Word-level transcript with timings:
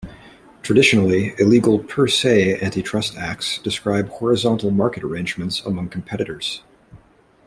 Traditionally, 0.63 1.35
illegal 1.37 1.77
"per 1.77 2.07
se" 2.07 2.59
anti-trust 2.59 3.15
acts 3.17 3.59
describe 3.59 4.09
horizontal 4.09 4.71
market 4.71 5.03
arrangements 5.03 5.61
among 5.63 5.89
competitors. 5.89 6.63